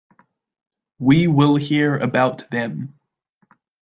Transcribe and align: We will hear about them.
We 0.97 1.27
will 1.27 1.57
hear 1.57 1.95
about 1.95 2.49
them. 2.49 2.97